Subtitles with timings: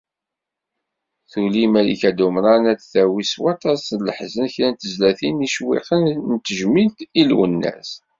[1.31, 6.33] Tuli Malika Dumran ad d-tawi s waṭas n leḥzen kra n tezlatin d yicewwiqen n
[6.45, 7.91] tejmilt i Lwennas.